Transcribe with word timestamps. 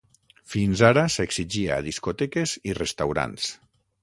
Fins 0.53 0.81
ara, 0.87 1.03
s’exigia 1.15 1.75
a 1.77 1.85
discoteques 1.89 2.55
i 2.71 2.79
restaurants. 2.79 3.53